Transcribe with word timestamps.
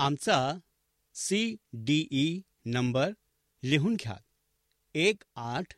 आमचा 0.00 0.58
C 1.14 1.56
D 1.72 2.08
E 2.10 2.40
number 2.64 3.10
लिहून 3.62 3.94
घ्या. 3.94 4.16
एक 4.94 5.24
आठ 5.34 5.74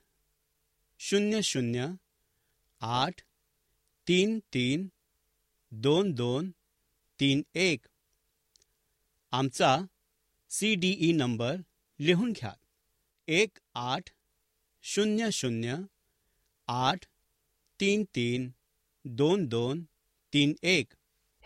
शून्य 0.99 1.43
शून्य 1.43 1.87
आठ 2.80 3.22
तीन 4.08 4.38
तीन 4.54 4.88
दोन 5.70 6.12
दोन 6.12 6.50
तीन 7.20 7.42
एक. 7.54 7.86
आमचा 9.32 9.77
सी 10.50 10.75
डी 10.75 10.96
ई 11.00 11.12
नंबर 11.12 11.57
लिहून 12.00 12.32
घ्या. 12.32 12.52
एक 13.29 13.59
आठ 13.75 14.11
शून्य 14.82 15.30
शून्य 15.30 15.77
आठ 16.66 17.05
तीन 17.80 18.05
तीन 18.05 18.50
दोन 19.05 19.46
दोन 19.46 19.84
तीन 20.32 20.55
एक. 20.62 20.93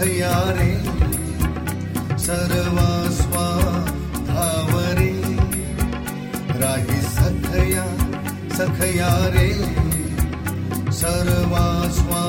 सखया 0.00 0.36
सर्वास्वा 2.24 3.46
धावरे 4.28 5.10
राही 6.60 7.00
सखया 7.16 7.84
सखया 8.58 9.10
रे 9.34 9.48
सर्वास्वा 11.00 12.22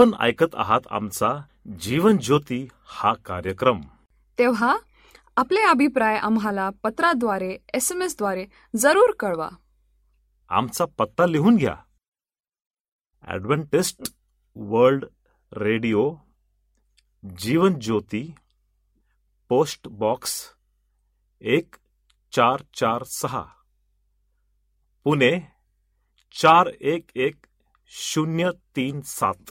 आपण 0.00 0.14
ऐकत 0.20 0.54
आहात 0.54 0.80
आमचा 0.90 1.42
जीवन 1.80 2.16
ज्योती 2.16 2.68
हा 2.84 3.14
कार्यक्रम. 3.14 3.80
तेव्हा 4.38 4.78
आपले 5.36 5.60
अभिप्राय 5.60 6.16
आम्हाला 6.16 6.70
पत्राद्वारे 6.82 7.58
एस 7.74 7.92
एमद्वारे 7.92 8.46
जरूर 8.76 9.10
कळवा. 9.18 9.48
आमचा 10.48 10.84
पत्ता 10.98 11.26
लिहून 11.26 11.56
घ्या. 11.56 11.76
Adventist 13.22 14.14
World 14.56 15.04
Radio 15.52 16.14
Jeevan 17.38 17.78
Jyoti 17.78 18.34
post 19.48 19.88
box 19.88 20.44
एक 21.40 21.74
चार 22.32 22.62
चार 22.74 23.02
सहा 23.02 23.44
पुणे 25.04 25.40
चार 26.32 26.70
एक 26.80 27.04
एक 27.14 27.34
शून्य 27.86 28.50
तीन 28.76 29.00
सात. 29.00 29.50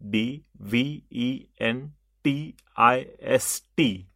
D 0.00 0.38
V 0.60 1.00
E 1.10 1.38
N 1.60 1.86
T 2.24 2.56
I 2.76 3.04
S 3.20 3.62
T 3.76 4.06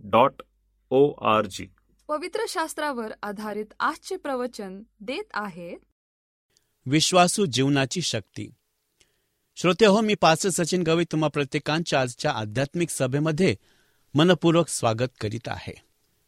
dot 0.00 0.42
O 0.90 1.12
R 1.12 1.46
G 1.46 1.66
पवित्र 2.08 2.40
शास्त्रावर 2.48 3.12
आधारित 3.22 3.66
आजचे 3.80 4.16
प्रवचन 4.16 4.82
देत 5.00 5.24
आहेत 5.34 5.78
विश्वासू 6.86 7.46
जीवनाची 7.46 8.02
शक्ती. 8.02 8.50
श्रोते 9.56 9.86
हो 9.86 10.00
मी 10.00 10.14
पाच 10.14 10.46
सचिन 10.46 10.82
गवई 10.82 11.04
तुम्हा 11.04 11.28
प्रत्येकांच्या 11.28 12.00
आजच्या 12.00 12.30
आध्यात्मिक 12.30 12.90
सभेमध्ये 12.90 13.56
मनपूर्वक 14.14 14.68
स्वागत 14.68 15.12
करीत 15.20 15.48
आहे. 15.48 15.74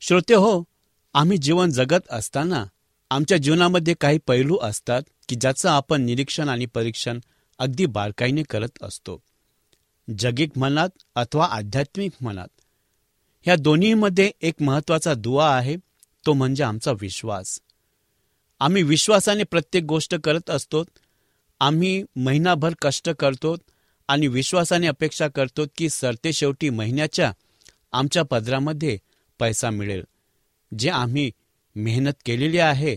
श्रोते 0.01 0.35
हो 0.35 0.65
आम्ही 1.15 1.39
जीवन 1.39 1.71
जगत 1.71 2.11
असताना 2.11 2.65
आमच्या 3.11 3.39
जीवनामध्ये 3.39 3.95
काही 3.95 4.19
पैलू 4.19 4.59
असतात 4.63 5.03
की 5.29 5.37
ज्याचं 5.37 5.69
आपण 5.69 6.03
निरीक्षण 6.03 6.49
आणि 6.49 6.67
परीक्षण 6.67 7.19
अगदी 7.59 7.87
बारकाईने 7.87 8.43
करत 8.43 8.83
असतो. 8.83 9.23
जगिक 10.19 10.59
मनात 10.59 10.89
अथवा 11.15 11.47
आध्यात्मिक 11.47 12.13
मनात. 12.21 12.49
ह्या 13.43 13.57
दोन्हीमध्ये 13.57 14.31
एक 14.41 14.63
महत्त्वाचा 14.63 15.15
दुवा 15.15 15.57
आहे 15.57 15.77
तो 16.27 16.33
म्हणजे 16.33 16.63
आमचा 16.63 16.93
विश्वास. 17.01 17.61
आम्ही 18.61 18.83
विश्वासाने 18.83 19.45
प्रत्येक 19.45 19.85
गोष्ट 19.85 20.15
करत 20.15 20.51
असतो 20.51 20.85
आम्ही 21.61 22.05
महिनाभर 22.17 22.75
कष्ट 22.83 23.11
करतो 23.11 23.57
आणि 24.09 24.27
विश्वासाने 24.27 24.87
अपेक्षा 24.87 25.29
करतो 25.29 25.67
की 25.77 25.89
सरते 25.89 26.33
शेवटी 26.33 26.71
महिन्याच्या 26.71 27.33
आमच्या 27.93 28.23
पदरामध्ये 28.23 28.99
पैसा 29.39 29.71
मिळेल. 29.71 30.05
जे 30.79 30.91
आम्ही 30.91 31.31
मेहनत 31.77 32.13
केलेली 32.25 32.59
आहे 32.59 32.97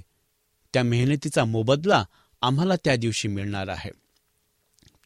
त्या 0.74 0.84
मेहनतीचा 0.84 1.46
मोबदला 1.46 2.06
आम्हाला 2.42 2.76
त्या 2.76 2.96
दिवशी 2.96 3.28
मिळणार 3.28 3.68
आहे. 3.68 4.01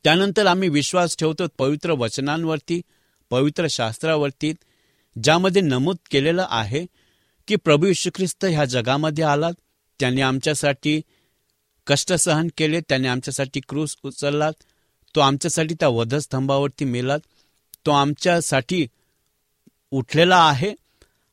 त्यानंतर 0.06 0.46
आम्ही 0.46 0.70
विश्वास 0.70 1.18
ठेवतो 1.18 1.48
पवित्र 1.58 1.92
वचनांवरती 1.92 2.82
पवित्र 3.30 3.68
शास्त्रावरती 3.70 4.54
ज्यामध्ये 5.24 5.62
नमूद 5.62 5.96
केलेलं 6.12 6.46
आहे 6.50 6.86
की 7.48 7.56
प्रभू 7.56 7.88
यशू 7.88 8.10
ख्रिस्त 8.16 8.46
ह्या 8.46 8.66
जगामध्ये 8.66 9.24
आलात 9.24 9.54
त्यांनी 10.00 10.22
आमच्यासाठी 10.22 11.02
कष्ट 11.88 12.14
सहन 12.14 12.48
केले 12.58 12.82
त्याने 12.82 13.08
आमच्यासाठी 13.08 13.60
क्रूस 13.70 13.98
उचललात 14.04 14.54
तो 15.16 15.20
आमच्यासाठी 15.20 15.74
त्या 15.74 15.88
वधस्तंभावरती 15.88 16.86
मेलात 16.86 17.20
तो 17.86 17.92
आमच्यासाठी 17.92 18.88
उठलेला 19.92 20.38
आहे 20.38 20.74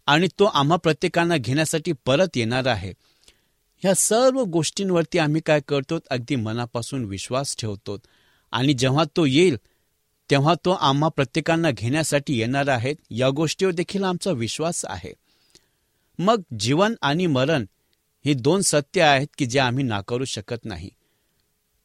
आणि 0.07 0.29
तो 0.39 0.45
आम्हा 0.45 0.77
प्रत्येकांना 0.77 1.37
घेण्यासाठी 1.37 1.93
परत 2.07 2.29
येणार 2.35 2.67
आहे. 2.67 2.93
ह्या 3.83 3.95
सर्व 3.95 4.45
गोष्टींवरती 4.45 5.19
आम्ही 5.19 5.41
काय 5.41 5.61
करतो 5.69 5.99
अगदी 6.11 6.37
मनापासून 6.37 7.05
विश्वास 7.05 7.57
ठेवतो 7.57 7.99
आणि 8.53 8.73
जेव्हा 8.73 9.05
तो 9.17 9.27
येईल 9.27 9.57
तेव्हा 10.31 10.55
तो 10.65 10.71
आम्हा 10.71 11.09
प्रत्येकांना 11.09 11.71
घेण्यासाठी 11.71 12.39
येणार 12.39 12.69
आहेत 12.69 12.97
या 13.11 13.31
गोष्टीवर 13.31 13.73
देखील 13.73 14.05
आमचा 14.05 14.31
विश्वास 14.31 14.85
आहे. 14.89 15.13
मग 16.19 16.43
जीवन 16.59 16.95
आणि 17.03 17.27
मरण 17.27 17.65
ही 18.25 18.35
दोन 18.35 18.61
सत्य 18.61 19.03
आहेत 19.03 19.29
की 19.39 19.47
जे 19.47 19.59
आम्ही 19.59 19.85
नाकारू 19.85 20.25
शकत 20.25 20.65
नाही. 20.65 20.91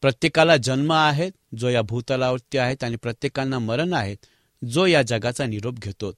प्रत्येकाला 0.01 0.57
जन्म 0.57 0.91
आहेत 0.91 1.31
जो 1.57 1.69
या 1.69 1.81
भूतलावरती 1.81 2.57
आहेत 2.57 2.83
आणि 2.83 2.95
प्रत्येकांना 2.95 3.59
मरण 3.59 3.93
आहेत 3.93 4.17
जो 4.65 4.85
या 4.85 5.01
जगाचा 5.01 5.45
निरोप 5.45 5.73
घेतो. 5.73 6.11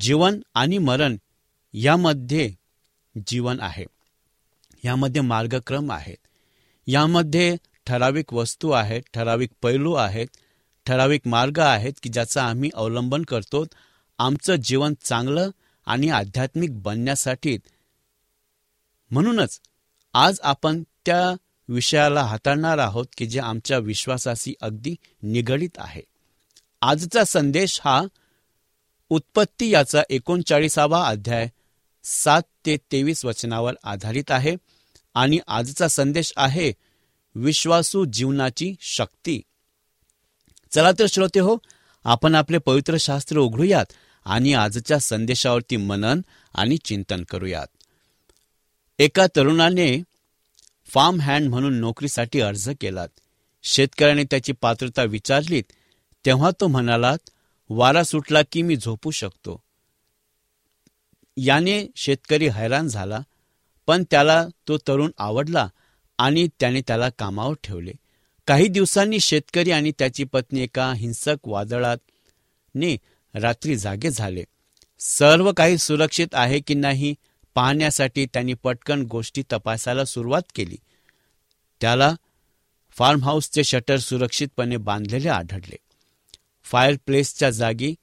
जीवन 0.00 0.40
आणि 0.54 0.78
मरण 0.78 1.16
यामध्ये 1.72 2.54
जीवन 3.26 3.60
आहे. 3.60 3.84
यामध्ये 4.84 5.22
मार्गक्रम 5.22 5.92
आहेत 5.92 6.16
यामध्ये 6.86 7.56
ठराविक 7.90 8.32
वस्तू 8.34 8.70
आहेत 8.70 9.02
ठराविक 9.14 9.50
पैलू 9.62 9.92
आहेत 9.92 10.26
ठराविक 10.86 11.20
मार्ग 11.26 11.58
आहेत 11.58 11.92
की 12.02 12.08
ज्याचा 12.08 12.42
आम्ही 12.42 12.70
अवलंबन 12.74 13.22
करतो 13.22 13.64
आमचं 14.18 14.56
जीवन 14.56 14.94
चांगलं 15.04 15.50
आणि 15.86 16.08
आध्यात्मिक 16.08 16.82
बनण्यासाठी. 16.82 17.56
म्हणूनच 19.10 19.60
आज 20.14 20.40
आपण 20.42 20.82
त्या 21.06 21.34
विषयाला 21.68 22.22
हाताळणार 22.22 22.78
आहोत 22.78 23.06
की 23.16 23.26
जे 23.26 23.40
आमच्या 23.40 23.78
विश्वासाशी 23.78 24.54
अगदी 24.60 24.94
निगडित 25.22 25.78
आहे. 25.78 26.02
आजचा 26.82 27.24
संदेश 27.24 27.80
हा 27.84 28.02
उत्पत्ती 29.10 29.70
याचा 29.70 30.02
एकोणचाळीसावा 30.10 31.06
अध्याय 31.08 31.48
सात 32.04 32.42
ते 32.66 32.76
तेवीस 32.92 33.24
वचनावर 33.24 33.74
आधारित 33.84 34.30
आहे 34.30 34.54
आणि 35.14 35.38
आजचा 35.46 35.88
संदेश 35.88 36.32
आहे 36.36 36.72
विश्वासू 37.34 38.04
जीवनाची 38.04 38.74
शक्ती. 38.80 39.40
चला 40.70 40.92
तर 40.92 41.06
श्रोते 41.06 41.40
हो 41.40 41.56
आपण 42.04 42.34
आपले 42.34 42.58
पवित्र 42.58 42.96
शास्त्र 43.00 43.38
उघडूयात 43.38 43.92
आणि 44.24 44.52
आजच्या 44.52 44.98
संदेशावरती 44.98 45.76
मनन 45.76 46.20
आणि 46.54 46.76
चिंतन 46.76 47.24
करूयात. 47.24 47.66
एका 48.98 49.26
तरुणाने 49.36 50.02
फार्म 50.86 51.20
हँड 51.20 51.48
म्हणून 51.48 51.74
नोकरीसाठी 51.74 52.40
अर्ज 52.40 52.70
केलात. 52.80 53.08
शेतकऱ्याने 53.62 54.24
त्याची 54.24 54.52
पात्रता 54.52 55.02
विचारलीत 55.02 55.64
तेव्हा 56.26 56.50
तो 56.60 56.66
म्हणालात 56.66 57.30
वारा 57.68 58.02
सुटला 58.02 58.40
की 58.52 58.62
मी 58.62 58.76
झोपू 58.76 59.10
शकतो. 59.10 59.62
याने 61.36 61.86
शेतकरी 61.96 62.48
हैराण 62.48 62.88
झाला 62.88 63.20
पण 63.86 64.04
त्याला 64.10 64.46
तो 64.68 64.78
तरुण 64.78 65.10
आवडला 65.18 65.68
आणि 66.20 66.48
त्याने 66.60 66.80
त्याला 66.80 67.08
कामावर 67.08 67.54
ठेवले. 67.64 67.92
काही 68.46 68.68
दिवसांनी 68.68 69.20
शेतकरी 69.20 69.70
आणि 69.70 69.92
त्याची 69.98 70.24
पत्नी 70.24 70.60
एका 70.60 70.92
हिंसक 70.92 71.36
वादळात 71.44 71.96
ने 72.74 72.96
रात्री 73.34 73.76
जागे 73.76 74.10
झाले. 74.10 74.44
सर्व 74.98 75.52
काही 75.52 75.78
सुरक्षित 75.78 76.26
आहे 76.32 76.60
की 76.60 76.74
नाही 76.74 77.14
पाहण्यासाठी 77.54 78.26
त्यांनी 78.26 78.54
पटकन 78.54 79.02
गोष्टी 79.02 79.42
तपासायला 79.52 80.04
सुरुवात 80.04 80.42
केली. 80.54 80.76
त्याला 81.80 82.14
फार्म 82.90 83.24
हाऊसचे 83.24 83.64
शटर 83.64 83.96
सुरक्षितपणे 83.96 84.76
बांधलेले 84.76 85.28
आढळले. 85.28 85.76
फायर 86.62 86.94
प्लेसच्या 87.06 87.50
जागी 87.50 87.94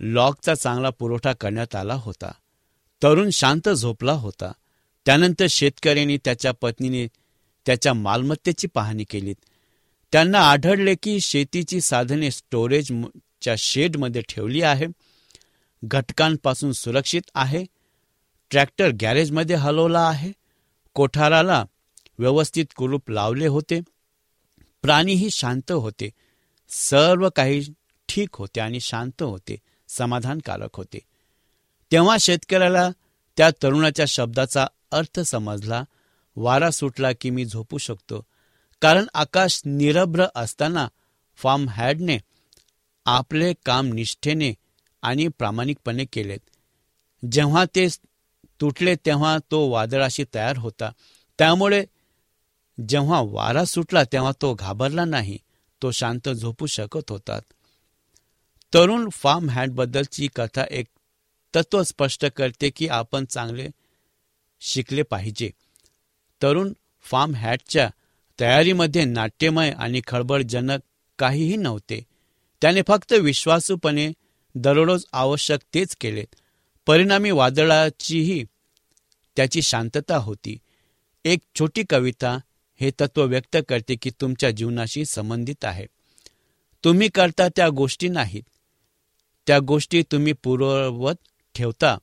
लॉकचा 0.00 0.54
चांगला 0.54 0.90
पुरवठा 0.90 1.32
करण्यात 1.32 1.74
आला 1.74 1.94
होता. 1.94 2.32
तरुण 3.02 3.30
शांत 3.30 3.68
झोपला 3.68 4.12
होता. 4.12 4.52
त्यानंतर 5.08 5.46
शेतकऱ्यांनी 5.50 6.18
त्याच्या 6.24 6.52
पत्नीने 6.52 7.06
त्याच्या 7.66 7.94
मालमत्तेची 7.94 8.66
पाहणी 8.66 9.04
केली 9.04 9.34
त्यांना 10.12 10.38
आढळले 10.38 10.94
की 10.94 11.20
शेतीची 11.20 11.80
साधने 11.80 12.30
स्टोरेजच्या 12.30 13.54
शेडमध्ये 13.58 14.22
ठेवली 14.28 14.62
आहे 14.62 14.86
घटकांपासून 15.84 16.72
सुरक्षित 16.72 17.22
आहे 17.34 17.64
ट्रॅक्टर 18.50 18.90
गॅरेजमध्ये 19.00 19.56
हलवला 19.56 20.00
आहे 20.00 20.32
कोठाराला 20.94 21.64
व्यवस्थित 22.18 22.64
कुलूप 22.76 23.10
लावले 23.10 23.46
होते 23.46 23.80
प्राणीही 24.82 25.30
शांत 25.30 25.72
होते 25.72 26.10
सर्व 26.68 27.28
काही 27.36 27.60
ठीक 28.08 28.28
होते 28.32 28.60
आणि 28.60 28.80
शांत 28.80 29.22
होते 29.22 29.56
समाधानकारक 29.88 30.76
होते. 30.76 30.98
तेव्हा 31.92 32.16
शेतकऱ्याला 32.20 32.90
त्या 33.36 33.50
तरुणाच्या 33.50 34.06
शब्दाचा 34.08 34.66
अर्थ 34.90 35.20
समजला 35.20 35.84
वारा 36.36 36.70
सुटला 36.70 37.12
की 37.12 37.30
मी 37.30 37.44
झोपू 37.44 37.78
शकतो. 37.78 38.26
कारण 38.80 39.06
आकाश 39.14 39.62
निरभ्र 39.64 40.26
असताना 40.34 40.88
फार्म 41.36 41.68
हॅडने 41.68 42.18
आपले 43.06 43.54
काम 43.64 43.86
निष्ठेने 43.86 44.54
आणि 45.02 45.28
प्रामाणिकपणे 45.28 46.04
केलेत. 46.04 46.40
जेव्हा 47.32 47.64
ते 47.74 47.88
तुटले 48.60 48.96
तेव्हा 48.96 49.38
तो 49.50 49.68
वादळाशी 49.68 50.24
तयार 50.34 50.56
होता. 50.56 50.90
त्यामुळे 51.38 51.84
जेव्हा 52.88 53.20
वारा 53.24 53.64
सुटला 53.64 54.04
तेव्हा 54.04 54.32
तो 54.40 54.54
घाबरला 54.54 55.04
नाही. 55.04 55.38
तो 55.82 55.90
शांत 55.90 56.28
झोपू 56.28 56.66
शकत 56.66 57.10
होता. 57.10 57.38
तरुण 58.74 59.08
फार्म 59.08 59.50
हॅडबद्दलची 59.50 60.28
कथा 60.36 60.64
एक 60.70 60.86
तत्व 61.56 61.82
स्पष्ट 61.82 62.26
करते 62.26 62.70
की 62.70 62.88
आपण 62.88 63.24
चांगले 63.24 63.68
शिकले 64.60 65.02
पाहिजे. 65.02 65.50
तरुण 66.42 66.72
फार्म 67.00 67.34
हॅटच्या 67.34 67.90
तयारीमध्ये 68.40 69.04
नाट्यमय 69.04 69.70
आणि 69.70 70.00
खळबळजनक 70.06 70.80
काहीही 71.18 71.56
नव्हते. 71.56 72.06
त्याने 72.60 72.80
फक्त 72.88 73.12
विश्वासूपणे 73.12 74.12
दररोज 74.54 75.04
आवश्यक 75.12 75.60
तेच 75.74 75.96
केले. 75.96 76.24
परिणामी 76.86 77.30
वादळाचीही 77.30 78.44
त्याची 79.36 79.62
शांतता 79.62 80.16
होती. 80.16 80.58
एक 81.24 81.38
छोटी 81.58 81.82
कविता 81.90 82.38
हे 82.80 82.90
तत्व 82.90 83.24
व्यक्त 83.24 83.56
करते 83.68 83.96
की 83.96 84.10
तुमच्या 84.20 84.50
जीवनाशी 84.50 85.04
संबंधित 85.04 85.64
आहे. 85.64 85.86
तुम्ही 86.84 87.08
करता 87.08 87.48
त्या 87.48 87.68
गोष्टी 87.68 88.08
नाहीत. 88.08 88.42
त्या 89.46 89.58
गोष्टी 89.58 90.02
तुम्ही 90.02 90.32
पूर्ववत 90.32 91.14
ठेवता. 91.54 91.98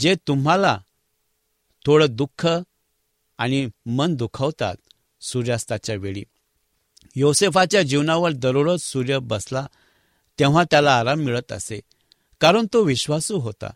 जे 0.00 0.14
तुम्हाला 0.14 0.80
थोडं 1.86 2.06
दुःख 2.10 2.48
आणि 3.38 3.68
मन 3.86 4.14
दुखावतात 4.14 4.74
सूर्यास्ताच्या 5.20 5.94
वेळी. 5.94 6.24
योसेफाच्या 7.16 7.82
जीवनावर 7.82 8.32
दररोज 8.32 8.80
सूर्य 8.80 9.18
बसला 9.18 9.66
तेव्हा 10.38 10.64
त्याला 10.70 10.98
आराम 10.98 11.18
मिळत 11.18 11.52
असे. 11.52 11.80
कारण 12.40 12.66
तो 12.72 12.82
विश्वासू 12.82 13.38
होता. 13.38 13.70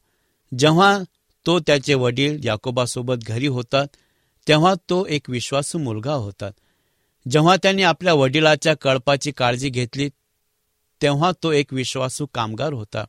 जेव्हा 0.59 0.99
तो 1.47 1.61
त्याचे 1.61 1.95
वडील 1.95 2.41
याकोबासोबत 2.45 3.15
घरी 3.27 3.47
होतात 3.47 3.87
तेव्हा 4.49 4.75
तो 4.75 5.07
एक 5.07 5.31
विश्वासू 5.31 5.79
मुलगा 5.79 6.13
होता. 6.13 6.51
जेव्हा 7.31 7.57
त्यांनी 7.57 7.83
आपल्या 7.83 8.15
वडिलाच्या 8.15 8.75
कळपाची 8.75 9.33
काळजी 9.33 9.69
घेतली 9.69 10.09
तेव्हा 11.03 11.33
तो 11.43 11.53
एक 11.53 11.73
विश्वासू 11.73 12.27
कामगार 12.27 12.73
होता. 12.73 13.05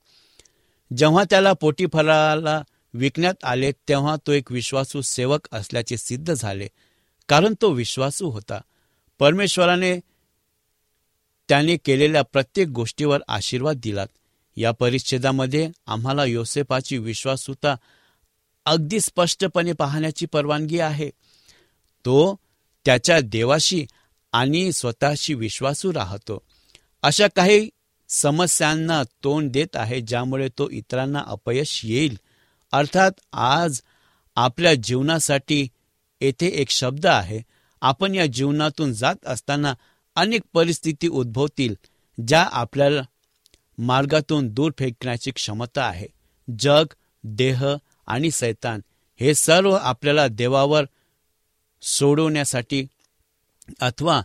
जेव्हा 0.98 1.24
त्याला 1.30 1.54
पोटीफलाला 1.54 2.62
विकण्यात 2.94 3.34
आले 3.44 3.72
तेव्हा 3.72 4.16
तो 4.28 4.32
एक 4.32 4.52
विश्वासू 4.52 5.02
सेवक 5.02 5.48
असल्याचे 5.52 5.98
सिद्ध 5.98 6.34
झाले. 6.34 6.68
कारण 7.28 7.54
तो 7.62 7.70
विश्वासू 7.72 8.30
होता. 8.30 8.62
परमेश्वराने 9.20 10.00
त्याने 11.50 11.78
केलेल्या 11.78 12.22
प्रत्येक 12.22 12.68
गोष्टीवर 12.68 13.20
आशीर्वाद 13.28 13.78
दिलात. 13.84 14.08
या 14.56 14.72
परिच्छेदामध्ये 14.72 15.72
आम्हाला 15.88 16.26
योसेफाची 16.26 16.98
विश्वासूता 16.98 17.76
अगदी 18.66 19.00
स्पष्टपणे 19.00 19.74
पाहण्याची 19.74 20.26
परवानगी 20.26 20.80
आहे. 20.80 21.10
तो 22.06 22.36
त्याच्या 22.86 23.20
देवाशी 23.20 23.86
आणि 24.32 24.72
स्वतःशी 24.72 25.34
विश्वासू 25.34 25.94
राहतो. 25.94 26.42
अशा 27.02 27.28
काही 27.36 27.70
समस्यांना 28.10 29.04
तोंड 29.04 29.52
देत 29.52 29.76
आहे 29.76 30.02
ज्यामुळे 30.02 30.50
तो 30.58 30.70
इतरांना 30.70 31.24
अपयश 31.28 31.82
येईल. 31.84 32.20
अर्थात 32.74 33.12
आज 33.34 33.82
आपल्या 34.36 34.74
जीवनासाठी 34.74 35.68
येथे 36.22 36.48
एक 36.48 36.70
शब्द 36.70 37.06
आहे. 37.06 37.42
आपण 37.82 38.16
या 38.16 38.26
जीवनातून 38.26 38.94
जात 38.94 39.16
असताना 39.26 39.74
अनेक 40.16 40.42
परिस्थिती 40.54 41.08
उद्भवतील 41.08 41.76
ज्या 42.28 42.50
आपल्याला 42.52 43.02
मार्गातून 43.78 44.48
दूर 44.48 44.72
फेकण्याची 44.80 45.32
क्षमता 45.32 45.84
आहे. 45.84 46.08
जग 46.60 46.86
देह 47.24 47.66
आणि 48.08 48.32
सैतान 48.32 48.82
हे 49.20 49.36
सर्व 49.36 49.72
आपल्याला 49.72 50.28
देवावर 50.28 50.86
सोडवण्यासाठी 51.82 52.88
अथवा 53.82 54.22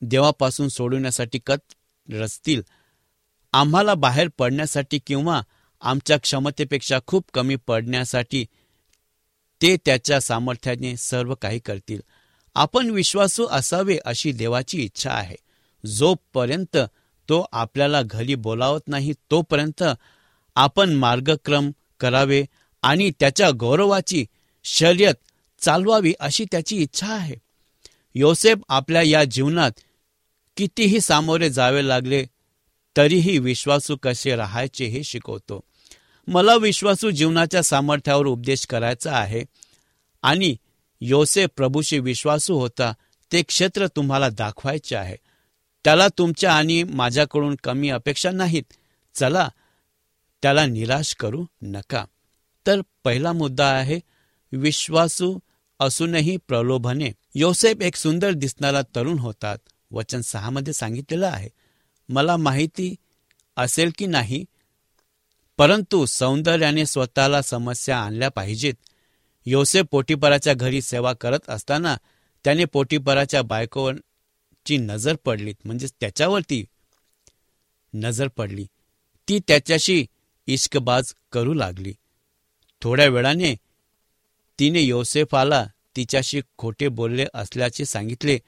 देवापासून 0.00 0.68
सोडवण्यासाठी 0.68 1.38
कत 1.38 1.74
रचतील. 2.12 2.62
आम्हाला 3.52 3.94
बाहेर 3.94 4.28
पडण्यासाठी 4.38 4.98
किंवा 4.98 5.42
आमच्या 5.82 6.16
क्षमतेपेक्षा 6.16 6.98
खूप 7.06 7.24
कमी 7.34 7.56
पडण्यासाठी 7.56 8.46
ते 9.62 9.76
त्याच्या 9.76 10.20
सामर्थ्याने 10.20 10.96
सर्व 10.96 11.34
काही 11.34 11.58
करतील. 11.58 12.00
आपण 12.54 12.90
विश्वासू 12.90 13.46
असावे 13.46 13.98
अशी 14.04 14.32
देवाची 14.32 14.84
इच्छा 14.84 15.10
आहे. 15.10 15.36
जोपर्यंत 15.86 16.76
तो 17.28 17.44
आपल्याला 17.52 18.02
घरी 18.02 18.34
बोलावत 18.34 18.80
नाही 18.86 19.12
तोपर्यंत 19.30 19.84
आपण 20.56 20.92
मार्गक्रम 20.92 21.70
करावे 22.00 22.44
आणि 22.82 23.10
त्याच्या 23.20 23.50
गौरवाची 23.50 24.26
शर्यत 24.64 25.14
चालवावी 25.60 26.14
अशी 26.20 26.44
त्याची 26.44 26.76
इच्छा 26.76 27.12
आहे. 27.14 27.36
योसेफ 28.14 28.58
आपल्या 28.68 29.02
या 29.02 29.24
जीवनात 29.24 29.70
कितीही 30.56 31.00
सामोरे 31.00 31.50
जावे 31.50 31.88
लागले 31.88 32.26
तरीही 32.96 33.38
विश्वासू 33.38 33.96
कसे 33.96 34.36
राहायचे 34.36 34.86
हे 34.86 35.02
शिकवतो. 35.04 35.60
मला 36.26 36.54
विश्वासू 36.54 37.10
जीवनाच्या 37.10 37.62
सामर्थ्यावर 37.62 38.26
उपदेश 38.26 38.66
करायचा 38.66 39.16
आहे. 39.16 39.44
आणि 40.22 40.56
योसेफ 41.00 41.48
प्रभूशी 41.56 41.98
विश्वासू 41.98 42.54
होता 42.54 42.92
ते 43.32 43.42
क्षेत्र 43.42 43.86
तुम्हाला 43.86 44.28
दाखवायचे 44.28 44.96
आहे. 44.96 45.16
त्याला 45.84 46.08
तुमच्या 46.08 46.54
आणि 46.54 46.82
माझ्याकडून 46.82 47.56
कमी 47.64 47.90
अपेक्षा 47.90 48.30
नाहीत. 48.30 48.62
चला 49.14 49.48
त्याला 50.42 50.66
निराश 50.66 51.14
करू 51.14 51.46
नका. 51.62 52.04
तर 52.66 52.80
पहिला 53.04 53.32
मुद्दा 53.32 53.66
आहे 53.66 54.00
विश्वासू 54.52 55.38
असूनही 55.80 56.36
प्रलोभने. 56.36 57.12
योसेफ 57.34 57.76
एक 57.82 57.96
सुंदर 57.96 58.30
दिसणारा 58.30 58.82
तरुण 58.82 59.18
होतात 59.18 59.58
वचन 59.90 60.20
सहा 60.20 60.50
मध्ये 60.50 60.72
सांगितलेलं 60.72 61.26
आहे. 61.26 61.48
मला 62.08 62.36
माहिती 62.36 62.94
असेल 63.56 63.90
की 63.98 64.06
नाही 64.06 64.44
परंतु 65.62 66.06
सौंदर्याने 66.06 66.84
स्वतःला 66.86 67.40
समस्या 67.42 67.98
आणल्या 67.98 68.28
पाहिजेत. 68.28 68.74
योसेफ 69.46 69.84
पोटीपराच्या 69.90 70.54
घरी 70.54 70.80
सेवा 70.82 71.12
करत 71.12 71.38
असताना 71.48 71.96
त्याने 72.44 72.64
पोटीपराच्या 72.64 73.42
बायकोची 73.42 74.76
नजर 74.76 75.16
पडली 75.24 75.54
म्हणजेच 75.64 75.92
त्याच्यावरती 76.00 76.64
नजर 77.94 78.28
पडली. 78.28 78.66
ती 79.28 79.38
त्याच्याशी 79.38 80.06
इश्कबाज 80.46 81.14
करू 81.32 81.54
लागली. 81.54 81.94
थोड्या 82.82 83.06
वेळाने 83.06 83.54
तिने 84.58 84.80
योसेफाला 84.80 85.64
तिच्याशी 85.96 86.40
खोटे 86.58 86.88
बोलले 86.88 87.26
असल्याचे 87.34 87.84
सांगितले. 87.84 88.38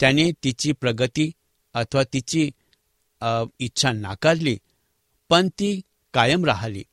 त्याने 0.00 0.30
तिची 0.44 0.72
प्रगती 0.72 1.30
अथवा 1.74 2.02
तिची 2.12 2.50
इच्छा 3.58 3.92
नाकारली. 3.92 4.58
पण 5.28 5.48
ती 5.48 5.80
कायम 6.14 6.44
राहिली. 6.44 6.84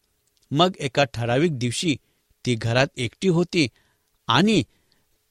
मग 0.51 0.71
एका 0.79 1.03
ठराविक 1.03 1.57
दिवशी 1.59 1.97
ती 2.45 2.55
घरात 2.55 2.87
एकटी 2.97 3.27
होती 3.27 3.67
आणि 4.27 4.63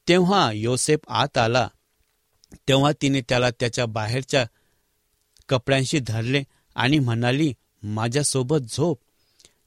तेव्हा 0.08 0.52
योसेफ 0.52 0.98
आत 1.08 1.38
आला. 1.38 1.68
तेव्हा 2.68 2.92
तिने 3.02 3.20
त्याला 3.20 3.50
त्याच्या 3.50 3.86
बाहेरच्या 3.86 4.46
कपड्यांशी 5.48 5.98
धरले 5.98 6.42
आणि 6.74 6.98
म्हणाली 6.98 7.54
माझ्यासोबत 7.82 8.58
झोप. 8.68 8.98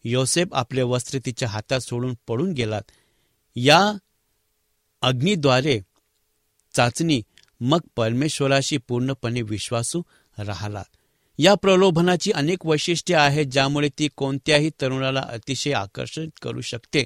योसेफ 0.04 0.48
आपले 0.54 0.82
वस्त्र 0.82 1.20
तिच्या 1.26 1.48
हातात 1.48 1.80
सोडून 1.80 2.16
पडून 2.28 2.54
गेलात 2.54 2.82
या 3.56 3.92
अग्नीद्वारे 5.02 5.80
चाचणी 6.74 7.22
मग 7.60 7.80
परमेश्वराशी 7.96 8.78
पूर्णपणे 8.78 9.42
विश्वासू 9.42 10.02
राहिलात 10.38 10.96
या 11.42 11.54
प्रलोभनाची 11.54 12.32
अनेक 12.32 12.66
वैशिष्ट्ये 12.66 13.16
आहेत 13.16 13.46
ज्यामुळे 13.46 13.90
ती 14.00 14.08
कोणत्याही 14.16 14.72
तरुणाला 14.82 15.20
अतिशय 15.20 15.72
आकर्षित 15.72 16.28
करू 16.42 16.62
शकते. 16.62 17.06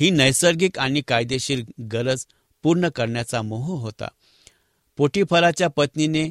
ही 0.00 0.10
नैसर्गिक 0.10 0.78
आणि 0.78 1.02
कायदेशीर 1.08 1.64
गरज 1.92 2.26
पूर्ण 2.62 2.88
करण्याचा 2.88 3.42
मोह 3.42 3.80
होता. 3.80 4.08
पोटीफराच्या 4.96 5.68
पत्नीने 5.68 6.30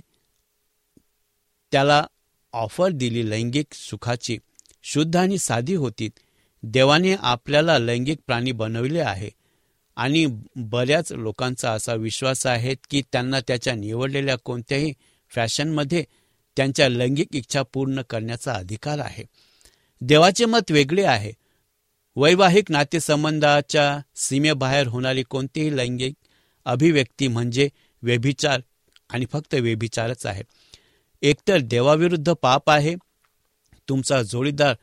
त्याला 1.72 2.06
ऑफर 2.54 2.90
दिली 2.90 3.30
लैंगिक 3.30 3.74
सुखाची. 3.74 4.38
शुद्ध 4.84 5.18
आणि 5.18 5.38
साधी 5.38 5.76
होती. 5.76 6.10
देवाने 6.64 7.16
आपल्याला 7.20 7.80
लैंगिक 7.80 8.20
प्राणी 8.28 8.52
बनविले 8.52 9.00
आहे. 9.00 9.30
आणि 9.96 10.26
बऱ्याच 10.56 11.12
लोकांचा 11.12 11.72
असा 11.72 11.94
विश्वास 11.94 12.46
आहे 12.48 12.76
की 12.90 13.04
त्यांना 13.12 13.40
त्याच्या 13.40 13.76
निवडलेल्या 13.76 14.36
कोणत्याही 14.36 14.94
फॅशनमध्ये 15.36 16.04
त्यांच्या 16.58 16.90
लैंगिक 16.90 17.36
इच्छा 17.36 17.62
पूर्ण 17.74 18.02
करण्याचा 18.02 18.54
अधिकार 18.54 19.00
आहे. 19.00 19.24
देवाचे 20.02 20.46
मत 20.46 20.72
वेगळे 20.72 21.04
आहे. 21.04 21.32
वैवाहिक 22.16 22.72
नातेसंबंधाच्या 22.72 24.00
सीमेबाहेर 24.16 24.88
होणारी 24.88 25.24
कोणतीही 25.24 25.78
लैंगिक 25.78 26.14
अभिव्यक्ती 26.66 27.28
म्हणजे 27.28 27.70
व्यभिचार 28.02 28.62
आणि 29.10 29.26
फक्त 29.32 29.54
व्यभिचारच 29.54 30.26
आहे. 30.26 30.44
एकतर 31.22 31.58
देवाविरुद्ध 31.58 32.34
पाप 32.34 32.70
आहे 32.70 32.96
तुमचा 33.90 34.22
जोडीदार 34.24 34.76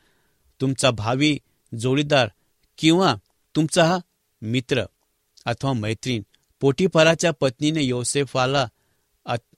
तुमचा 0.61 0.91
भावी 0.91 1.37
जोडीदार 1.79 2.29
किंवा 2.77 3.15
तुमचा 3.55 3.97
मित्र 4.41 4.83
अथवा 5.45 5.73
मैत्रीण 5.73 6.21
पोटीफराच्या 6.61 7.31
पत्नीने 7.31 7.83
योसेफाला 7.83 8.67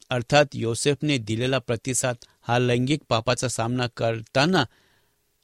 अर्थात 0.09 0.45
योसेफने 0.53 1.17
दिलेला 1.17 1.59
प्रतिसाद 1.59 2.15
हा 2.41 2.59
लैंगिक 2.59 3.01
पापाचा 3.09 3.47
सामना 3.47 3.87
करताना 3.87 4.63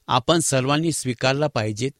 आपण 0.08 0.40
सर्वांनी 0.40 0.92
स्वीकारला 0.92 1.48
पाहिजेत 1.48 1.92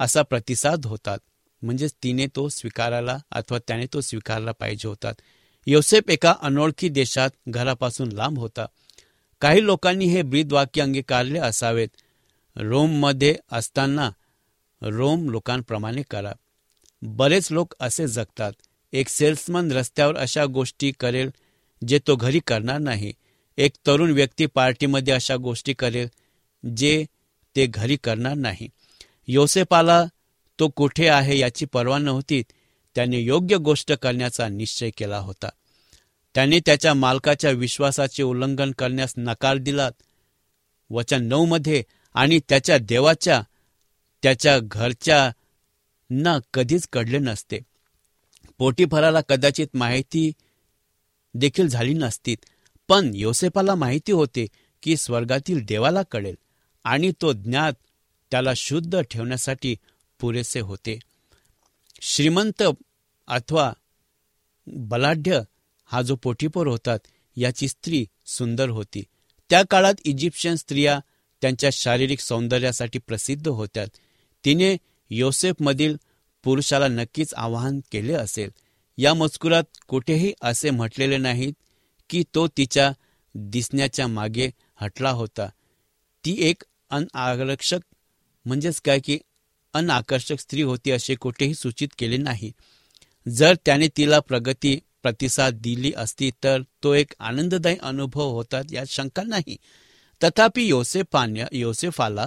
असा 0.00 0.22
प्रतिसाद 0.22 0.86
होतात. 0.86 1.18
म्हणजेच 1.62 1.94
तिने 2.02 2.26
तो 2.26 2.48
स्वीकारायला 2.48 3.18
अथवा 3.30 3.58
त्याने 3.58 3.86
तो 3.92 4.00
स्वीकारला 4.00 4.52
पाहिजे 4.52 4.88
होतात. 4.88 5.14
योसेफ 5.66 6.10
एका 6.10 6.34
अनोळखी 6.42 6.88
देशात 6.88 7.30
घरापासून 7.48 8.12
लांब 8.12 8.38
होता. 8.38 8.66
काही 9.40 9.64
लोकांनी 9.64 10.04
हे 10.04 10.22
ब्रीद 10.22 10.52
वाक्य 10.52 10.82
अंगीकारले 10.82 11.38
असावेत. 11.38 11.88
रोममध्ये 12.56 13.36
असताना 13.52 14.10
रोम 14.82 15.30
लोकांप्रमाणे 15.30 16.02
करा. 16.02 16.32
बरेच 17.02 17.52
लोक 17.52 17.74
असे 17.80 18.06
जगतात. 18.06 18.52
एक 18.92 19.08
सेल्समन 19.08 19.72
रस्त्यावर 19.72 20.16
अशा 20.16 20.46
गोष्टी 20.46 20.92
करेल 21.00 21.30
जे 21.88 21.98
तो 22.06 22.16
घरी 22.16 22.40
करणार 22.46 22.78
नाही. 22.78 23.12
एक 23.58 23.72
तरुण 23.86 24.10
व्यक्ती 24.10 24.46
पार्टीमध्ये 24.46 25.14
अशा 25.14 25.36
गोष्टी 25.36 25.72
करेल 25.72 26.08
जे 26.76 27.04
ते 27.56 27.66
घरी 27.66 27.96
करणार 27.96 28.34
नाही. 28.34 28.68
योसेपाला 29.28 30.04
तो 30.58 30.68
कुठे 30.68 31.08
आहे 31.08 31.38
याची 31.38 31.66
पर्वा 31.66 31.98
नव्हती. 31.98 32.42
त्याने 32.94 33.18
योग्य 33.18 33.56
गोष्ट 33.56 33.92
करण्याचा 33.92 34.48
निश्चय 34.48 34.90
केला 34.90 35.18
होता. 35.18 35.48
त्याने 36.34 36.60
त्याच्या 36.66 36.94
मालकाच्या 36.94 37.50
विश्वासाचे 37.50 38.22
उल्लंघन 38.22 38.72
करण्यास 38.72 39.14
नकार 39.16 39.56
दिला. 39.56 39.90
वचन 40.90 41.24
नऊ 41.24 41.44
मध्ये 41.44 41.82
आणि 42.14 42.40
त्याच्या 42.48 42.78
देवाच्या 42.78 43.42
त्याच्या 44.22 44.58
घरच्या 44.62 45.32
ना 46.10 46.38
कधीच 46.54 46.88
कडले 46.92 47.18
नसते. 47.18 47.58
पोटीफराला 48.58 49.20
कदाचित 49.20 49.68
माहिती 49.74 50.32
देखील 51.34 51.68
झाली 51.68 51.94
नसतीत. 51.94 52.36
पण 52.88 53.10
योसेपाला 53.14 53.74
माहिती 53.74 54.12
होते 54.12 54.46
की 54.82 54.96
स्वर्गातील 54.96 55.64
देवाला 55.64 56.02
कळेल 56.02 56.34
आणि 56.84 57.12
तो 57.22 57.32
ज्ञात 57.32 57.72
त्याला 58.30 58.52
शुद्ध 58.56 59.00
ठेवण्यासाठी 59.00 59.76
पुरेसे 60.20 60.60
होते. 60.60 60.98
श्रीमंत 62.00 62.62
अथवा 63.28 63.72
बलाढ्य 64.66 65.40
हा 65.84 66.02
जो 66.02 66.16
पोटीपोर 66.16 66.66
होतात 66.66 66.98
याची 67.36 67.68
स्त्री 67.68 68.06
सुंदर 68.26 68.68
होती. 68.68 69.02
त्या 69.50 69.62
काळात 69.70 69.94
इजिप्शियन 70.04 70.54
स्त्रिया 70.54 71.00
त्यांच्या 71.42 71.70
शारीरिक 71.72 72.20
सौंदर्यासाठी 72.20 72.98
प्रसिद्ध 72.98 73.48
होत्या 73.48 73.84
तिने 74.44 74.76
योसेफमधील 75.10 75.96
पुरुषाला 76.44 76.88
नक्कीच 76.88 77.34
आवाहन 77.34 77.80
केले 77.92 78.12
असेल. 78.12 78.50
या 78.98 79.14
मजकुरात 79.14 79.64
कुठेही 79.88 80.32
असे 80.42 80.70
म्हटलेले 80.70 81.16
नाहीत 81.16 81.52
की 82.10 82.24
तो 82.34 82.48
तिच्या 82.48 82.92
दिसण्याच्या 83.34 84.06
मागे 84.06 84.50
हटला 84.76 85.10
होता. 85.10 85.48
ती 86.24 86.36
एक 86.40 86.62
अनआकर्षक 86.90 87.78
म्हणजेच 88.44 88.80
काय 88.80 89.00
की 89.00 89.18
अनाकर्षक 89.74 90.40
स्त्री 90.40 90.62
होती 90.62 90.90
असे 90.90 91.14
कुठेही 91.14 91.54
सूचित 91.54 91.88
केले 91.98 92.16
नाही. 92.16 92.52
जर 93.28 93.54
त्याने 93.66 93.88
तिला 93.96 94.20
प्रगती 94.20 94.80
प्रतिसाद 95.02 95.54
दिली 95.54 95.92
असती 95.96 96.30
तर 96.44 96.62
तो 96.82 96.94
एक 96.94 97.12
आनंददायी 97.20 97.76
अनुभव 97.82 98.30
होता 98.30 98.60
यात 98.72 98.86
शंका 98.86 99.22
नाही. 99.22 99.56
तथापि 100.24 100.62
योसेफान्य 100.62 101.46
योसेफाला 101.52 102.26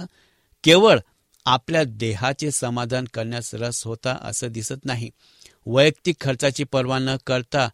केवळ 0.64 0.98
आपल्या 1.44 1.84
देहाचे 1.84 2.50
समाधान 2.50 3.04
करण्यास 3.04 3.54
रस 3.54 3.86
होता 3.86 4.18
असं 4.22 4.48
दिसत 4.48 4.84
नाही. 4.84 5.10
वैयक्तिक 5.68 6.16
खर्चाची 6.20 6.64
पर्वा 6.64 6.98
न 6.98 7.16
करता 7.26 7.68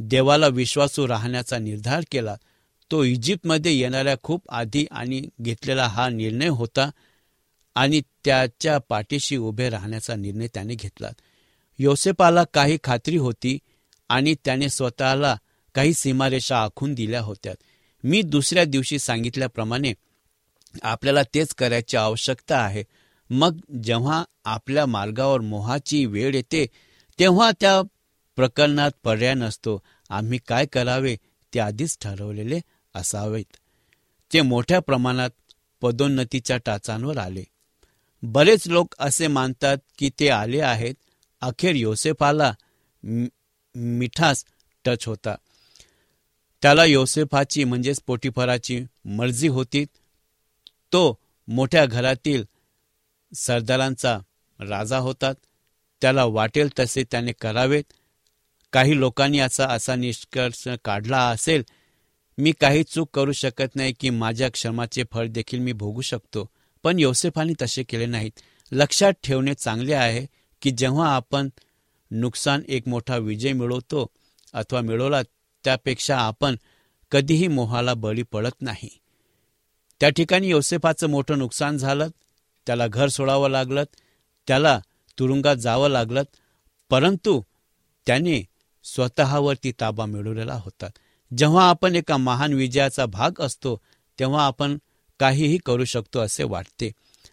देवाला 0.00 0.46
विश्वासू 0.46 1.08
राहण्याचा 1.08 1.58
निर्धार 1.58 2.04
केला. 2.10 2.36
तो 2.90 3.04
इजिप्तमध्ये 3.04 3.72
येणाऱ्या 3.72 4.16
खूप 4.22 4.42
आधी 4.48 4.86
आणि 4.90 5.28
घेतलेला 5.42 5.86
हा 5.86 6.08
निर्णय 6.08 6.48
होता 6.48 6.90
आणि 7.74 8.00
त्याच्या 8.24 8.78
पाठीशी 8.78 9.36
उभे 9.36 9.70
राहण्याचा 9.70 10.14
निर्णय 10.14 10.46
त्याने 10.54 10.74
घेतला. 10.74 11.10
योसेपाला 11.78 12.44
काही 12.44 12.78
खात्री 12.84 13.16
होती 13.16 13.58
आणि 14.08 14.34
त्याने 14.44 14.68
स्वतःला 14.68 15.36
काही 15.74 15.94
सीमारेषा 15.94 16.62
आखून 16.62 16.94
दिल्या 16.94 17.20
होत्या. 17.20 17.54
मी 18.04 18.22
दुसऱ्या 18.22 18.64
दिवशी 18.64 18.98
सांगितल्याप्रमाणे 18.98 19.92
आपल्याला 20.82 21.22
तेच 21.22 21.54
करायची 21.54 21.96
आवश्यकता 21.96 22.58
आहे. 22.58 22.84
मग 23.30 23.60
जेव्हा 23.84 24.24
आपल्या 24.44 24.86
मार्गावर 24.86 25.40
मोहाची 25.40 26.06
वेळ 26.06 26.34
येते 26.34 26.66
तेव्हा 27.18 27.50
त्या 27.60 27.82
प्रकरणात 28.36 28.90
पर्याय 29.04 29.34
नसतो. 29.34 29.82
आम्ही 30.10 30.38
काय 30.48 30.66
करावे? 30.66 31.16
ते 31.54 31.60
आधीच 31.60 31.98
ठरवलेले 32.00 32.60
असावेत. 32.94 33.56
ते 34.32 34.40
मोठ्या 34.40 34.80
प्रमाणात 34.80 35.30
पदोन्नतीच्या 35.80 36.56
टाचांवर 36.56 37.18
आले. 37.18 37.44
बरेच 38.22 38.68
लोक 38.68 38.94
असे 38.98 39.26
मानतात 39.26 39.78
की 39.98 40.10
ते 40.20 40.28
आले 40.28 40.60
आहेत. 40.60 40.94
अखेर 41.40 41.74
योसेफाला 41.74 42.52
मिठास 43.74 44.44
टच 44.84 45.06
होता. 45.06 45.34
त्याला 46.62 46.84
योसेफाची 46.84 47.64
म्हणजेच 47.64 48.00
पोटीफराची 48.06 48.84
मर्जी 49.04 49.48
होती. 49.48 49.84
तो 50.92 51.18
मोठ्या 51.48 51.86
घरातील 51.86 52.44
सरदारांचा 53.34 54.18
राजा 54.60 54.98
होतात 54.98 55.34
त्याला 56.06 56.24
वाटेल 56.24 56.68
तसे 56.78 57.04
त्याने 57.10 57.32
करावेत. 57.32 57.84
काही 58.72 58.98
लोकांनी 58.98 59.38
असा 59.38 59.66
असा 59.66 59.94
निष्कर्ष 59.94 60.68
काढला 60.84 61.28
असेल 61.28 61.62
मी 62.38 62.52
काही 62.60 62.84
चूक 62.84 63.08
करू 63.14 63.32
शकत 63.32 63.76
नाही 63.76 63.92
की 63.92 64.10
माझ्या 64.10 64.48
क्षमाचे 64.48 65.04
फळ 65.12 65.26
देखील 65.26 65.58
मी 65.58 65.72
भोगू 65.72 66.00
शकतो. 66.00 66.48
पण 66.82 66.98
योसेफाने 66.98 67.52
तसे 67.62 67.82
केले 67.82 68.06
नाहीत. 68.06 68.30
लक्षात 68.72 69.12
ठेवणे 69.24 69.54
चांगले 69.54 69.94
आहे 69.94 70.26
की 70.62 70.70
जेव्हा 70.70 71.14
आपण 71.14 71.48
नुकसान 72.10 72.62
एक 72.68 72.88
मोठा 72.88 73.16
विजय 73.16 73.52
मिळवतो 73.52 74.06
अथवा 74.52 74.80
मिळवला 74.80 75.22
त्यापेक्षा 75.64 76.18
आपण 76.18 76.56
कधीही 77.10 77.48
मोहाला 77.48 77.94
बळी 77.94 78.22
पडत 78.22 78.62
नाही. 78.62 78.98
त्या 80.00 80.08
ठिकाणी 80.08 80.48
योसेफाचं 80.48 81.08
मोठं 81.08 81.38
नुकसान 81.38 81.76
झालं 81.76 82.08
त्याला 82.66 82.86
घर 82.86 83.08
सोडावं 83.08 83.50
लागलं 83.50 83.84
त्याला 84.46 84.80
तुरुंगात 85.18 85.56
जावं 85.56 85.88
लागलं 85.88 86.22
परंतु 86.90 87.42
त्याने 88.06 88.44
स्वतःवरती 88.84 89.72
ताबा 89.80 90.04
मिळवलेला 90.04 90.54
होता. 90.54 90.86
जेव्हा 91.38 91.68
आपण 91.68 91.94
एका 91.94 92.16
महान 92.16 92.52
विजयाचा 92.52 93.06
भाग 93.06 93.30
असतो 93.40 93.80
तेव्हा 94.18 94.46
आपण 94.46 94.78
काहीही 95.20 95.58
करू 95.58 95.84
शकतो 95.84 96.20
असे 96.20 96.44
वाटते. 96.44 96.90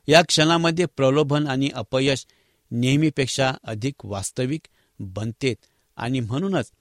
या 0.08 0.22
क्षणामध्ये 0.22 0.86
प्रलोभन 0.86 1.48
आणि 1.48 1.70
अपयश 1.74 2.26
नेहमीपेक्षा 2.72 3.54
अधिक 3.64 3.94
वास्तविक 4.04 4.62
बनतेत 5.00 5.56
आणि 5.96 6.20
म्हणूनच 6.20 6.72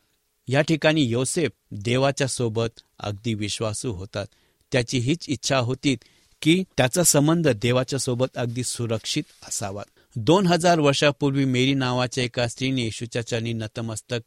या 0.49 0.61
ठिकाणी 0.61 1.03
योसेफ 1.03 1.51
देवाच्या 1.71 2.27
सोबत 2.27 2.81
अगदी 2.99 3.35
विश्वासू 3.35 3.93
होतात. 3.93 4.27
त्याची 4.73 4.99
हीच 4.99 5.29
इच्छा 5.29 5.59
होती 5.59 5.97
की 6.43 6.65
त्याचा 6.77 7.05
संबंध 7.05 7.49
देवाच्या 7.49 7.99
सोबत 7.99 8.37
अगदी 8.37 8.65
सुरक्षित 8.65 9.25
असावा. 9.49 9.83
दोन 10.17 10.47
हजार 10.47 10.81
वर्षापूर्वी 10.81 11.45
मेरी 11.45 11.75
नावाच्या 11.75 12.25
एका 12.25 12.47
स्त्रीने 12.49 12.83
येशूच्या 12.83 13.27
चरणी 13.27 13.53
नतमस्तक 13.53 14.21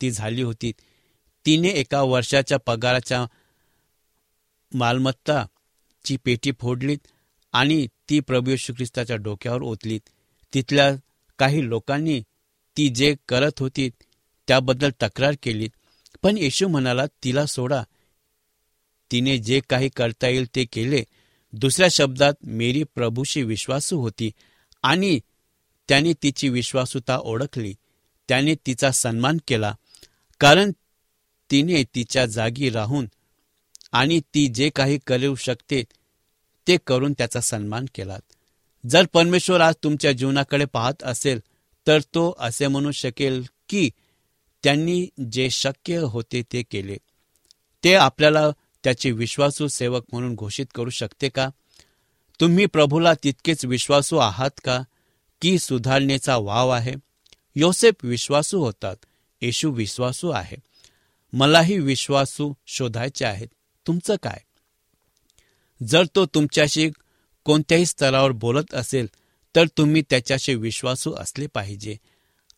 ती 0.00 0.10
झाली 0.10 0.42
होती. 0.42 0.72
तिने 1.46 1.68
एका 1.68 2.02
वर्षाच्या 2.02 2.58
पगाराच्या 2.58 3.24
मालमत्ता 4.72 5.44
ची 6.04 6.16
पेटी 6.16 6.52
फोडलीत 6.60 7.06
आणि 7.52 7.86
ती 8.10 8.20
प्रभू 8.20 8.50
येशू 8.50 8.72
ख्रिस्ताच्या 8.72 9.16
डोक्यावर 9.16 9.62
ओतलीत. 9.62 10.00
तिथल्या 10.54 10.90
काही 11.38 11.68
लोकांनी 11.68 12.20
ती 12.76 12.88
जे 12.88 13.14
करत 13.28 13.60
होती 13.60 13.88
त्याबद्दल 14.48 14.90
तक्रार 15.02 15.34
केली 15.42 15.68
पण 16.22 16.38
येशू 16.38 16.68
म्हणाला 16.68 17.06
तिला 17.24 17.46
सोडा. 17.46 17.82
तिने 19.10 19.38
जे 19.38 19.60
काही 19.68 19.88
करता 19.88 20.28
येईल 20.28 20.46
ते 20.54 20.64
केले. 20.64 21.04
दुसऱ्या 21.52 21.88
शब्दात 21.90 22.34
मेरी 22.42 22.82
प्रभूशी 22.94 23.42
विश्वासू 23.42 24.00
होती. 24.00 24.30
आणि 24.82 25.18
त्याने 25.88 26.12
तिची 26.22 26.48
विश्वासूता 26.48 27.16
ओळखली. 27.18 27.74
त्याने 28.28 28.54
तिचा 28.66 28.90
सन्मान 28.90 29.38
केला 29.48 29.74
कारण 30.40 30.70
तिने 31.50 31.82
तिच्या 31.94 32.26
जागी 32.26 32.70
राहून 32.70 33.06
आणि 33.92 34.20
ती 34.34 34.46
जे 34.46 34.70
काही 34.70 34.98
करू 35.06 35.34
शकते 35.34 35.82
ते 36.68 36.76
करून 36.86 37.12
त्याचा 37.12 37.40
सन्मान 37.40 37.86
केला. 37.94 38.18
जर 38.90 39.06
परमेश्वर 39.12 39.60
आज 39.60 39.74
तुमच्या 39.82 40.12
जीवनाकडे 40.12 40.64
पाहत 40.64 41.02
असेल 41.02 41.40
तर 41.86 42.00
तो 42.00 42.34
असे 42.38 42.66
म्हणू 42.66 42.90
शकेल 42.90 43.42
की 43.68 43.90
त्यांनी 44.64 45.06
जे 45.32 45.50
शक्य 45.50 45.98
होते 45.98 46.42
ते 46.52 46.62
केले. 46.62 46.96
ते 47.84 47.94
आपल्याला 47.94 48.50
त्याचे 48.84 49.10
विश्वासू 49.10 49.68
सेवक 49.68 50.04
म्हणून 50.12 50.34
घोषित 50.34 50.66
करू 50.74 50.90
शकते 50.90 51.28
का? 51.28 51.48
तुम्ही 52.40 52.66
प्रभूला 52.66 53.14
तितकेच 53.14 53.64
विश्वासू 53.64 54.16
आहात 54.16 54.50
का? 54.64 54.82
की 55.40 55.58
सुधारणेचा 55.58 56.36
वाव 56.36 56.68
आहे? 56.68 56.92
योसेफ 57.56 57.94
विश्वासू 58.02 58.64
होतात 58.64 58.96
येशू 59.42 59.70
विश्वासू 59.70 60.30
आहे. 60.30 60.56
मलाही 61.32 61.78
विश्वासू 61.78 62.52
शोधायचे 62.66 63.24
आहेत. 63.24 63.48
तुमचं 63.86 64.16
काय? 64.22 64.38
जर 65.86 66.04
तो 66.14 66.26
तुमच्याशी 66.26 66.90
कोणत्याही 67.44 67.86
स्तरावर 67.86 68.30
बोलत 68.30 68.74
असेल 68.74 69.06
तर 69.56 69.66
तुम्ही 69.66 70.02
त्याच्याशी 70.10 70.54
विश्वासू 70.54 71.12
असले 71.12 71.46
पाहिजे. 71.46 71.96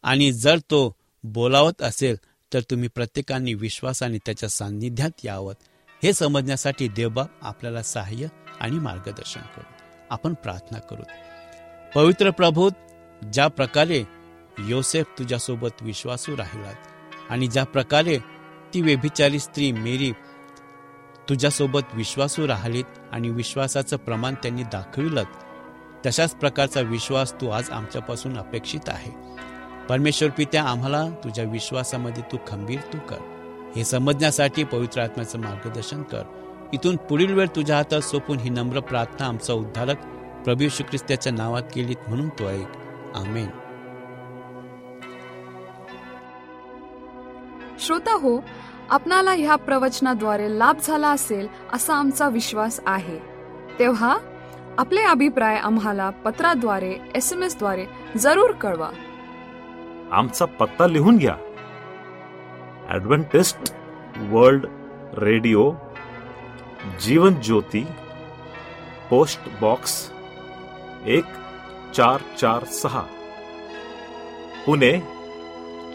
आणि 0.02 0.32
जर 0.32 0.58
तो 0.58 0.96
बोलावत 1.24 1.82
असेल 1.82 2.16
तर 2.54 2.60
तुम्ही 2.60 2.88
प्रत्येकाने 2.88 3.54
विश्वासाने 3.54 4.18
त्याच्या 4.18 4.48
सान्निध्यात 4.48 5.10
यावं. 5.24 5.54
हे 6.02 6.12
समजण्यासाठी 6.12 6.88
देवबाब 6.88 7.26
आपल्याला 7.42 7.82
सहाय्य 7.82 8.26
आणि 8.60 8.78
मार्गदर्शन 8.78 9.40
करू. 9.40 9.72
आपण 10.10 10.34
प्रार्थना 10.34 10.78
करू 10.78 11.02
पवित्र 11.94 12.30
प्रभू 12.30 12.70
ज्या 13.32 13.48
प्रकारे 13.48 14.04
योसेफ 14.58 15.06
तुझ्यासोबत 15.18 15.82
विश्वासू 15.82 16.36
राहिलात 16.36 16.74
आणि 17.30 17.46
ज्या 17.46 17.64
प्रकारे 17.64 18.18
ती 18.74 18.80
व्यभिचारी 18.80 19.38
स्त्री 19.38 19.72
मेरी 19.72 20.12
तुझ्यासोबत 21.28 21.80
विश्वासू 21.94 22.48
राहिलीत 22.48 22.84
आणि 23.12 23.30
विश्वासाचं 23.30 23.96
प्रमाण 23.96 24.34
त्यांनी 24.34 24.62
दाखविलं 24.62 25.24
तशाच 26.06 26.34
प्रकारचा 26.34 26.80
विश्वास 26.80 27.40
तू 27.40 27.48
आज 27.48 27.70
आमच्यापासून 27.70 28.38
अपेक्षित 28.38 28.80
आहे. 28.86 29.12
परमेश्वर 29.88 30.30
पित्या 30.30 30.64
आम्हाला 30.64 31.08
तुझ्या 31.10 31.44
विश्वासामध्ये 31.44 32.22
तू 32.32 32.36
खंबीर 32.46 32.80
तू 32.92 32.98
कर. 32.98 33.18
हे 33.76 33.84
समजण्यासाठी 33.84 34.64
पवित्र 34.64 35.00
आत्म्याचं 35.00 35.38
मार्गदर्शन 35.38 36.02
कर. 36.02 36.22
इथून 36.72 36.96
पुढील 36.96 37.34
वेळ 37.34 37.46
तुझ्या 37.56 37.76
हातात 37.76 38.00
सोपून 38.00 38.38
ही 38.38 38.50
नम्र 38.50 38.80
प्रार्थना 38.80 39.26
आमचा 39.26 39.52
उद्धारक 39.52 39.96
प्रभू 40.44 40.62
येशू 40.62 40.82
ख्रिस्ताच्या 40.82 41.32
नावात 41.32 41.62
केलीत 41.74 41.96
म्हणून 42.08 42.28
तो 42.28 42.48
ऐक. 42.48 42.68
आमेन. 43.14 43.46
श्रोता 47.78 48.12
हो 48.12 48.44
आपणाला 48.90 49.30
ह्या 49.30 49.56
प्रवचनाद्वारे 49.56 50.58
लाभ 50.58 50.76
झाला 50.82 51.08
असेल 51.08 51.48
असा 51.72 51.94
आमचा 51.94 52.28
विश्वास 52.28 52.80
आहे. 52.86 53.18
तेव्हा 53.78 54.18
आपले 54.78 55.02
अभिप्राय 55.02 55.56
आम्हाला 55.56 56.10
पत्राद्वारे 56.10 56.96
एस 57.14 57.32
एम 57.32 57.42
एसद्वारे 57.42 57.86
जरूर 58.16 58.50
कळवा. 58.50 58.90
आमचा 60.12 60.44
पत्ता 60.44 60.86
लिहून 60.86 61.16
घ्या. 61.16 61.36
Adventist 62.94 63.74
World 64.18 64.66
Radio 65.18 65.72
Jeevan 66.84 67.40
Jyoti 67.40 67.84
post 69.10 69.40
box 69.60 70.10
एक 71.06 71.24
चार 71.94 72.20
चार 72.38 72.64
सहा. 72.64 73.06
पुणे 74.66 75.00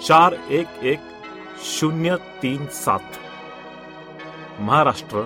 चार 0.08 0.34
एक 0.34 0.67
एक 0.67 0.99
शून्य 1.63 2.15
तीन 2.41 2.67
सात. 2.67 2.99
महाराष्ट्र 4.60 5.25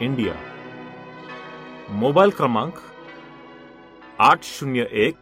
इंडिया. 0.00 0.34
मोबाईल 1.90 2.30
क्रमांक 2.30 2.72
आठ 4.18 4.42
शून्य 4.42 4.86
एक 4.90 5.16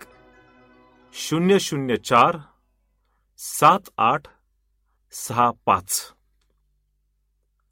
शून्य 1.12 1.58
शून्य 1.58 1.96
चार 1.96 2.38
सात 3.36 3.80
आठ 3.98 4.22
सहा 5.12 5.50
पाच. 5.66 6.12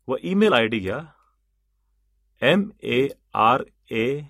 व 0.08 0.14
ईमेल 0.24 0.52
आय 0.52 0.66
डी 0.66 0.78
घ्या. 0.78 0.98
M 2.42 2.70
A 2.83 3.09
R 3.35 3.62
A 3.90 4.20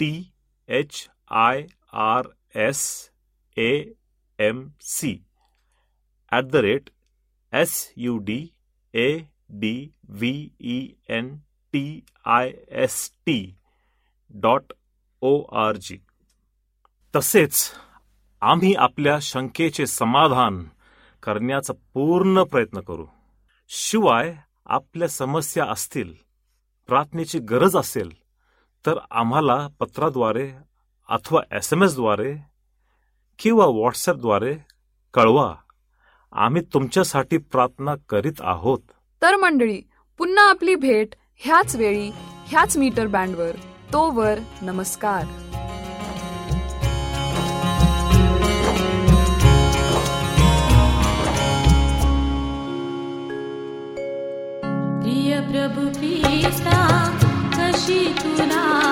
T 0.00 0.32
H 0.68 1.08
I 1.30 1.66
R 1.92 2.26
S 2.54 3.10
A 3.56 3.92
M 4.38 4.68
C 4.80 5.12
at 6.32 6.44
the 6.44 6.56
rate 6.56 6.90
S 7.52 7.92
U 7.96 8.18
D 8.18 8.48
A 8.94 9.18
D 9.50 9.90
V 10.08 10.50
E 10.60 10.94
N 11.08 11.36
T 11.72 12.00
I 12.24 12.52
S 12.68 13.12
T 13.26 13.56
dot 14.30 14.72
O 15.22 15.42
R 15.42 15.76
G 15.76 15.98
तसेच 17.16 17.70
आम्ही 18.42 18.74
आपल्या 18.74 19.18
शंकेचे 19.22 19.86
समाधान 19.86 20.64
करण्याचा 21.22 21.72
पूर्ण 21.94 22.42
प्रयत्न 22.42 22.80
करू. 22.80 23.06
शिवाय 23.68 24.34
आपल्या 24.66 25.08
समस्या 25.08 25.64
असतील 25.64 26.12
प्रार्थनेची 26.90 27.38
गरज 27.38 27.76
असेल 27.76 28.08
तर 28.86 28.98
आम्हाला 29.10 29.68
पत्राद्वारे 29.80 30.50
अथवा 31.08 31.42
एस 31.52 31.72
एम 31.72 31.82
एसद्वारे 31.82 32.34
किंवा 33.38 33.66
व्हॉट्सॲपद्वारे 33.66 34.54
कळवा. 35.14 35.54
आम्ही 36.32 36.62
तुमच्यासाठी 36.62 37.38
प्रार्थना 37.38 37.94
करीत 38.08 38.40
आहोत. 38.40 38.78
तर 39.22 39.36
मंडळी 39.36 39.80
पुन्हा 40.18 40.50
आपली 40.50 40.74
भेट 40.74 41.14
ह्याच 41.36 41.76
वेळी 41.76 42.10
ह्याच 42.46 42.76
मीटर 42.76 43.06
बँडवर 43.06 43.56
तोवर 43.92 44.38
नमस्कार. 44.62 45.24
प्रभु 55.52 55.84
ख्रिस्ता 55.94 56.78
कशी 57.56 57.98
तुला 58.20 58.89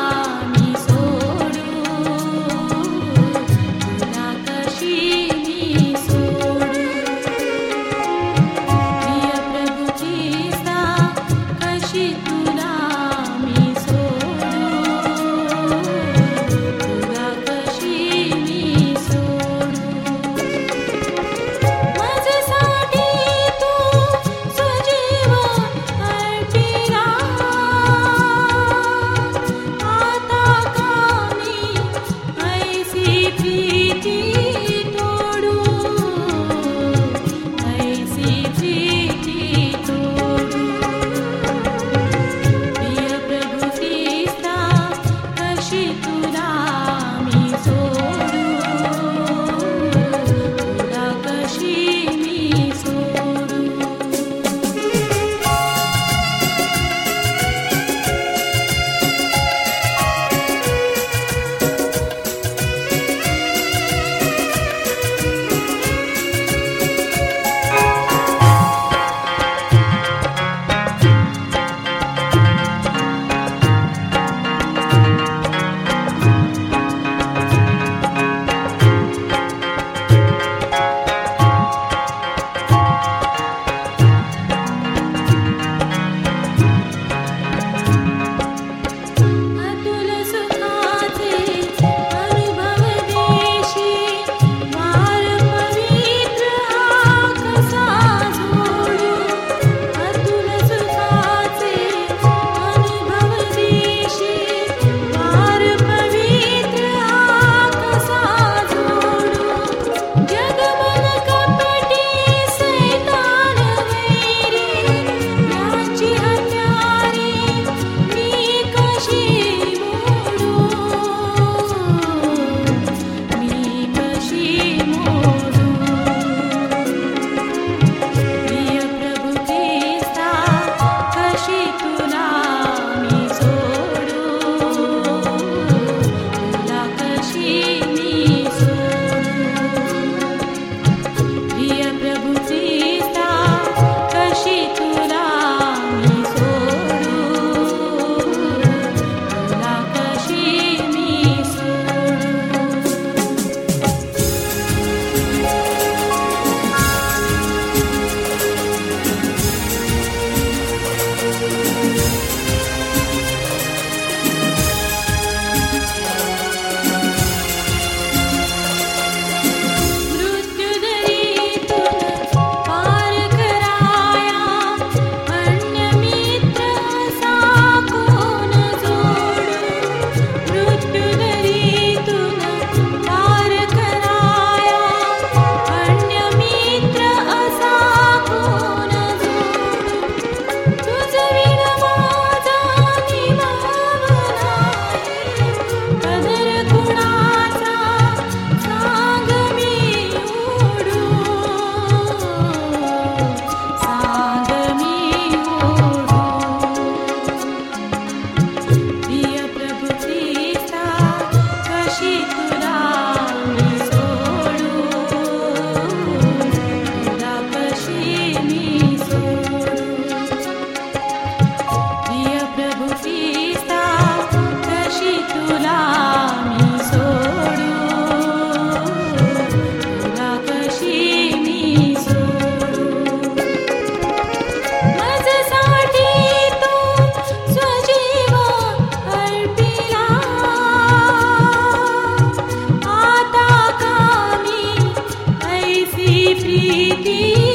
প্রীতি 246.34 247.47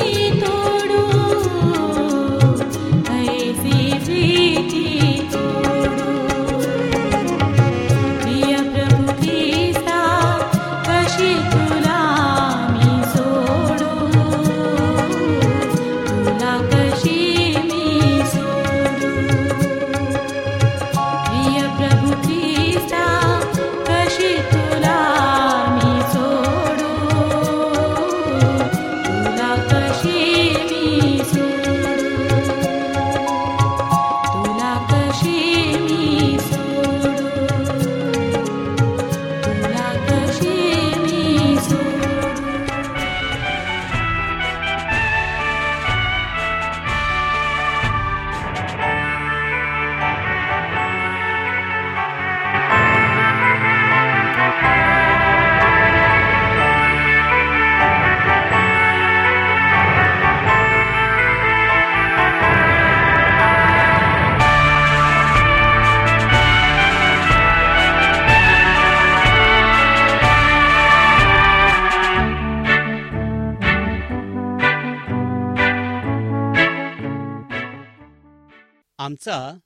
आमचा 79.24 79.58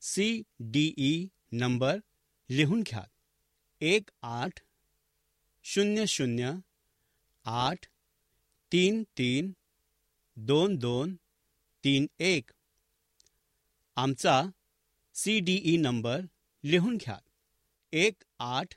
सी 0.00 0.42
डी 0.60 0.94
ई 0.96 1.26
नंबर 1.52 1.96
लिहून 2.50 2.82
घ्या. 2.82 3.04
एक 3.80 4.10
आठ 4.22 4.60
शून्य 5.62 6.06
शून्य 6.06 6.52
आठ 7.44 7.86
तीन 8.72 9.02
तीन 9.18 9.52
दोन 10.36 10.76
दोन 10.76 11.16
तीन 11.84 12.06
एक. 12.20 12.50
आमचा 13.96 14.42
सी 15.14 15.40
डी 15.40 15.60
ई 15.64 15.76
नंबर 15.76 16.20
लिहून 16.64 16.96
घ्या. 16.96 17.18
एक 17.92 18.22
आठ 18.38 18.74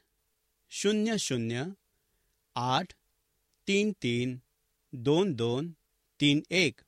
शून्य 0.69 1.17
शून्य 1.17 1.63
आठ 2.55 2.93
तीन 3.67 3.91
तीन 3.91 4.37
दोन 4.93 5.33
दोन 5.33 5.71
तीन 6.21 6.41
एक. 6.51 6.81